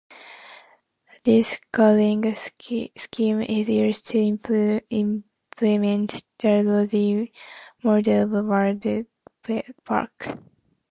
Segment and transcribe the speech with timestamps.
[1.25, 5.23] This coding scheme is used to implement
[6.39, 7.31] the "lossy"
[7.83, 8.97] mode of WavPack.